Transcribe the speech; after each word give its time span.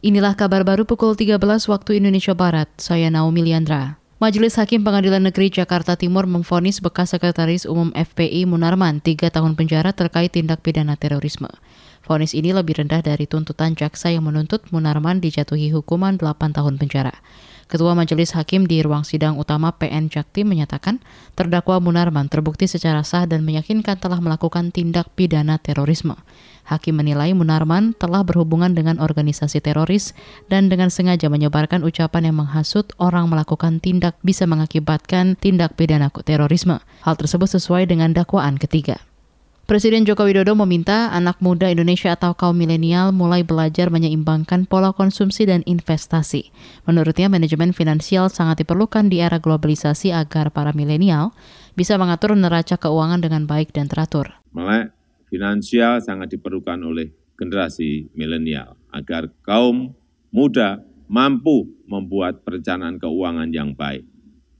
Inilah 0.00 0.32
kabar 0.32 0.64
baru 0.64 0.88
pukul 0.88 1.12
13 1.12 1.36
waktu 1.68 2.00
Indonesia 2.00 2.32
Barat. 2.32 2.72
Saya 2.80 3.12
Naomi 3.12 3.44
Liandra. 3.44 4.00
Majelis 4.16 4.56
Hakim 4.56 4.80
Pengadilan 4.80 5.20
Negeri 5.20 5.52
Jakarta 5.52 5.92
Timur 5.92 6.24
memfonis 6.24 6.80
bekas 6.80 7.12
Sekretaris 7.12 7.68
Umum 7.68 7.92
FPI 7.92 8.48
Munarman 8.48 9.04
tiga 9.04 9.28
tahun 9.28 9.60
penjara 9.60 9.92
terkait 9.92 10.32
tindak 10.32 10.64
pidana 10.64 10.96
terorisme. 10.96 11.52
Fonis 12.10 12.34
ini 12.34 12.50
lebih 12.50 12.74
rendah 12.74 13.06
dari 13.06 13.30
tuntutan 13.30 13.78
jaksa 13.78 14.10
yang 14.10 14.26
menuntut 14.26 14.66
Munarman 14.74 15.22
dijatuhi 15.22 15.70
hukuman 15.70 16.18
8 16.18 16.58
tahun 16.58 16.74
penjara. 16.74 17.14
Ketua 17.70 17.94
Majelis 17.94 18.34
Hakim 18.34 18.66
di 18.66 18.82
ruang 18.82 19.06
sidang 19.06 19.38
utama 19.38 19.70
PN 19.78 20.10
Jaktim 20.10 20.50
menyatakan 20.50 20.98
terdakwa 21.38 21.78
Munarman 21.78 22.26
terbukti 22.26 22.66
secara 22.66 23.06
sah 23.06 23.30
dan 23.30 23.46
meyakinkan 23.46 24.02
telah 24.02 24.18
melakukan 24.18 24.74
tindak 24.74 25.06
pidana 25.14 25.62
terorisme. 25.62 26.18
Hakim 26.66 26.98
menilai 26.98 27.30
Munarman 27.30 27.94
telah 27.94 28.26
berhubungan 28.26 28.74
dengan 28.74 28.98
organisasi 28.98 29.62
teroris 29.62 30.10
dan 30.50 30.66
dengan 30.66 30.90
sengaja 30.90 31.30
menyebarkan 31.30 31.86
ucapan 31.86 32.34
yang 32.34 32.42
menghasut 32.42 32.90
orang 32.98 33.30
melakukan 33.30 33.78
tindak 33.78 34.18
bisa 34.26 34.50
mengakibatkan 34.50 35.38
tindak 35.38 35.78
pidana 35.78 36.10
terorisme. 36.10 36.82
Hal 37.06 37.14
tersebut 37.14 37.54
sesuai 37.54 37.86
dengan 37.86 38.10
dakwaan 38.10 38.58
ketiga. 38.58 38.98
Presiden 39.70 40.02
Joko 40.02 40.26
Widodo 40.26 40.58
meminta 40.58 41.14
anak 41.14 41.38
muda 41.38 41.70
Indonesia 41.70 42.18
atau 42.18 42.34
kaum 42.34 42.58
milenial 42.58 43.14
mulai 43.14 43.46
belajar 43.46 43.86
menyeimbangkan 43.86 44.66
pola 44.66 44.90
konsumsi 44.90 45.46
dan 45.46 45.62
investasi. 45.62 46.50
Menurutnya, 46.90 47.30
manajemen 47.30 47.70
finansial 47.70 48.34
sangat 48.34 48.66
diperlukan 48.66 49.06
di 49.06 49.22
era 49.22 49.38
globalisasi 49.38 50.10
agar 50.10 50.50
para 50.50 50.74
milenial 50.74 51.30
bisa 51.78 51.94
mengatur 52.02 52.34
neraca 52.34 52.82
keuangan 52.82 53.22
dengan 53.22 53.46
baik 53.46 53.70
dan 53.70 53.86
teratur. 53.86 54.42
Melek 54.50 54.90
finansial 55.30 56.02
sangat 56.02 56.34
diperlukan 56.34 56.82
oleh 56.82 57.14
generasi 57.38 58.10
milenial 58.18 58.74
agar 58.90 59.30
kaum 59.46 59.94
muda 60.34 60.82
mampu 61.06 61.70
membuat 61.86 62.42
perencanaan 62.42 62.98
keuangan 62.98 63.54
yang 63.54 63.78
baik, 63.78 64.02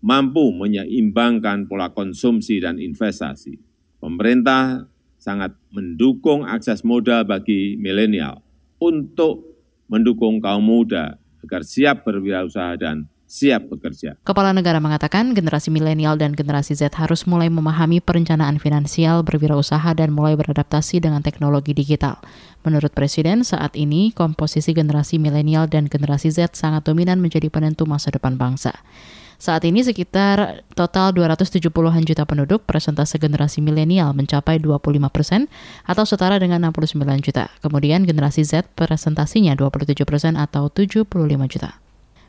mampu 0.06 0.54
menyeimbangkan 0.54 1.66
pola 1.66 1.90
konsumsi 1.90 2.62
dan 2.62 2.78
investasi. 2.78 3.58
Pemerintah 3.98 4.86
sangat 5.20 5.52
mendukung 5.68 6.48
akses 6.48 6.80
modal 6.80 7.28
bagi 7.28 7.76
milenial 7.76 8.40
untuk 8.80 9.44
mendukung 9.92 10.40
kaum 10.40 10.64
muda 10.64 11.20
agar 11.44 11.60
siap 11.60 12.08
berwirausaha 12.08 12.80
dan 12.80 13.04
siap 13.30 13.70
bekerja. 13.70 14.18
Kepala 14.26 14.50
negara 14.50 14.82
mengatakan 14.82 15.30
generasi 15.38 15.70
milenial 15.70 16.18
dan 16.18 16.34
generasi 16.34 16.74
Z 16.74 16.98
harus 16.98 17.30
mulai 17.30 17.46
memahami 17.46 18.02
perencanaan 18.02 18.58
finansial, 18.58 19.22
berwirausaha, 19.22 19.94
dan 19.94 20.10
mulai 20.10 20.34
beradaptasi 20.34 20.98
dengan 20.98 21.22
teknologi 21.22 21.70
digital. 21.70 22.18
Menurut 22.66 22.90
Presiden, 22.90 23.46
saat 23.46 23.78
ini 23.78 24.10
komposisi 24.10 24.74
generasi 24.74 25.22
milenial 25.22 25.70
dan 25.70 25.86
generasi 25.86 26.34
Z 26.34 26.58
sangat 26.58 26.90
dominan 26.90 27.22
menjadi 27.22 27.46
penentu 27.54 27.86
masa 27.86 28.10
depan 28.10 28.34
bangsa. 28.34 28.74
Saat 29.40 29.64
ini 29.64 29.80
sekitar 29.80 30.68
total 30.76 31.16
270-an 31.16 32.04
juta 32.04 32.28
penduduk, 32.28 32.68
presentase 32.68 33.16
generasi 33.16 33.64
milenial 33.64 34.12
mencapai 34.12 34.60
25 34.60 35.00
persen 35.08 35.48
atau 35.88 36.04
setara 36.04 36.36
dengan 36.36 36.60
69 36.68 37.00
juta. 37.24 37.48
Kemudian 37.64 38.04
generasi 38.04 38.44
Z 38.44 38.68
presentasinya 38.76 39.56
27 39.56 39.96
persen 40.04 40.36
atau 40.36 40.68
75 40.68 41.08
juta. 41.48 41.80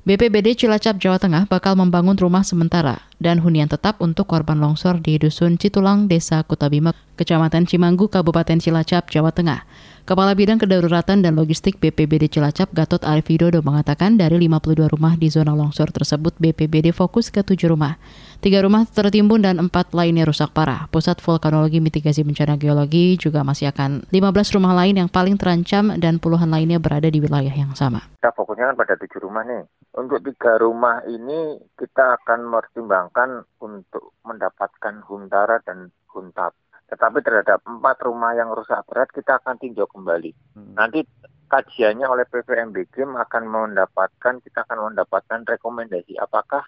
BPBD 0.02 0.58
Cilacap, 0.58 0.98
Jawa 0.98 1.22
Tengah 1.22 1.46
bakal 1.46 1.78
membangun 1.78 2.18
rumah 2.18 2.42
sementara 2.42 3.06
dan 3.22 3.38
hunian 3.38 3.70
tetap 3.70 4.02
untuk 4.02 4.26
korban 4.34 4.58
longsor 4.58 4.98
di 4.98 5.22
Dusun 5.22 5.62
Citulang, 5.62 6.10
Desa 6.10 6.42
Kutabima, 6.42 6.98
Kecamatan 7.22 7.70
Cimanggu, 7.70 8.10
Kabupaten 8.10 8.58
Cilacap, 8.58 9.14
Jawa 9.14 9.30
Tengah. 9.30 9.62
Kepala 10.02 10.34
Bidang 10.34 10.58
Kedaruratan 10.58 11.22
dan 11.22 11.38
Logistik 11.38 11.78
BPBD 11.78 12.34
Cilacap 12.34 12.74
Gatot 12.74 13.06
Arif 13.06 13.30
Widodo 13.30 13.62
mengatakan 13.62 14.18
dari 14.18 14.42
52 14.42 14.90
rumah 14.90 15.14
di 15.14 15.30
zona 15.30 15.54
longsor 15.54 15.94
tersebut 15.94 16.34
BPBD 16.42 16.90
fokus 16.90 17.30
ke 17.30 17.46
tujuh 17.46 17.70
rumah. 17.70 18.02
Tiga 18.42 18.66
rumah 18.66 18.90
tertimbun 18.90 19.46
dan 19.46 19.62
empat 19.62 19.94
lainnya 19.94 20.26
rusak 20.26 20.50
parah. 20.50 20.90
Pusat 20.90 21.22
Vulkanologi 21.22 21.78
Mitigasi 21.78 22.26
Bencana 22.26 22.58
Geologi 22.58 23.22
juga 23.22 23.46
masih 23.46 23.70
akan 23.70 24.10
15 24.10 24.56
rumah 24.58 24.74
lain 24.74 24.98
yang 24.98 25.10
paling 25.14 25.38
terancam 25.38 25.94
dan 26.02 26.18
puluhan 26.18 26.50
lainnya 26.50 26.82
berada 26.82 27.06
di 27.06 27.22
wilayah 27.22 27.54
yang 27.54 27.78
sama. 27.78 28.02
Kita 28.18 28.34
fokusnya 28.34 28.74
kan 28.74 28.76
pada 28.82 28.98
tujuh 28.98 29.22
rumah 29.22 29.46
nih. 29.46 29.81
Untuk 29.92 30.24
tiga 30.24 30.56
rumah 30.56 31.04
ini 31.04 31.60
kita 31.76 32.16
akan 32.24 32.48
mempertimbangkan 32.48 33.44
untuk 33.60 34.16
mendapatkan 34.24 35.04
huntara 35.04 35.60
dan 35.68 35.92
huntap 36.16 36.56
tetapi 36.92 37.24
terhadap 37.24 37.64
empat 37.64 38.04
rumah 38.04 38.36
yang 38.36 38.52
rusak 38.52 38.84
berat 38.84 39.08
kita 39.16 39.40
akan 39.40 39.56
tinjau 39.56 39.88
kembali. 39.88 40.36
Hmm. 40.60 40.76
Nanti 40.76 41.08
kajiannya 41.48 42.04
oleh 42.04 42.28
PVMBG 42.28 43.08
akan 43.08 43.44
mendapatkan 43.48 44.44
kita 44.44 44.68
akan 44.68 44.92
mendapatkan 44.92 45.40
rekomendasi 45.48 46.20
apakah 46.20 46.68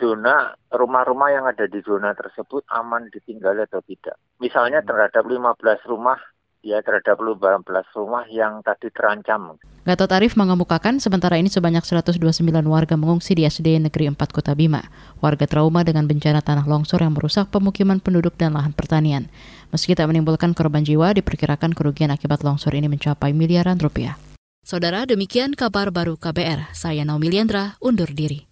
zona 0.00 0.56
rumah-rumah 0.72 1.28
yang 1.36 1.44
ada 1.44 1.68
di 1.68 1.84
zona 1.84 2.16
tersebut 2.16 2.64
aman 2.72 3.12
ditinggali 3.12 3.68
atau 3.68 3.84
tidak. 3.84 4.16
Misalnya 4.40 4.80
hmm. 4.80 4.88
terhadap 4.88 5.24
15 5.28 5.92
rumah 5.92 6.16
ya 6.62 6.82
terhadap 6.82 7.18
15 7.18 7.64
rumah 7.94 8.24
yang 8.28 8.60
tadi 8.66 8.90
terancam. 8.90 9.56
Gatot 9.88 10.10
Arif 10.12 10.36
mengemukakan 10.36 11.00
sementara 11.00 11.40
ini 11.40 11.48
sebanyak 11.48 11.80
129 11.80 12.20
warga 12.68 12.94
mengungsi 13.00 13.32
di 13.32 13.48
SD 13.48 13.80
Negeri 13.80 14.12
4 14.12 14.20
Kota 14.28 14.52
Bima. 14.52 14.84
Warga 15.24 15.48
trauma 15.48 15.80
dengan 15.80 16.04
bencana 16.04 16.44
tanah 16.44 16.68
longsor 16.68 17.00
yang 17.00 17.16
merusak 17.16 17.48
pemukiman 17.48 17.96
penduduk 17.96 18.36
dan 18.36 18.52
lahan 18.52 18.76
pertanian. 18.76 19.32
Meski 19.72 19.96
tak 19.96 20.12
menimbulkan 20.12 20.52
korban 20.52 20.84
jiwa, 20.84 21.16
diperkirakan 21.16 21.72
kerugian 21.72 22.12
akibat 22.12 22.44
longsor 22.44 22.76
ini 22.76 22.88
mencapai 22.92 23.32
miliaran 23.32 23.80
rupiah. 23.80 24.20
Saudara, 24.60 25.08
demikian 25.08 25.56
kabar 25.56 25.88
baru 25.88 26.20
KBR. 26.20 26.76
Saya 26.76 27.00
Naomi 27.08 27.32
Liandra, 27.32 27.80
undur 27.80 28.12
diri. 28.12 28.44